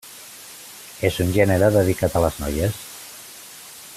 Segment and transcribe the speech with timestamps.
[1.09, 2.83] És un gènere dedicat a les noies.